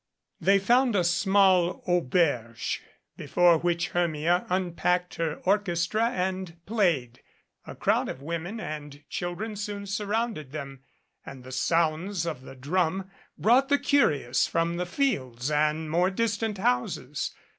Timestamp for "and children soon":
8.59-9.85